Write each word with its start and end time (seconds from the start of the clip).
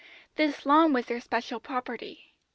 This 0.35 0.65
lawn 0.65 0.93
was 0.93 1.05
their 1.05 1.21
special 1.21 1.59
property. 1.59 2.33